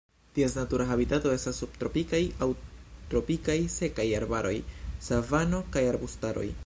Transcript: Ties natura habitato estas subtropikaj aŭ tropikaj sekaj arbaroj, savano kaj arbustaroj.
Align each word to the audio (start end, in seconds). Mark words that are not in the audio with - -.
Ties 0.35 0.53
natura 0.59 0.85
habitato 0.93 1.33
estas 1.33 1.59
subtropikaj 1.63 2.21
aŭ 2.45 2.47
tropikaj 3.13 3.59
sekaj 3.75 4.07
arbaroj, 4.21 4.55
savano 5.11 5.61
kaj 5.77 5.89
arbustaroj. 5.93 6.49